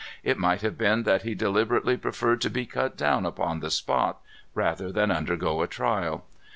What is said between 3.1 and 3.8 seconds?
upon the